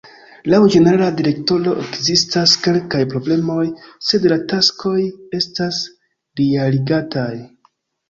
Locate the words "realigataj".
6.45-7.33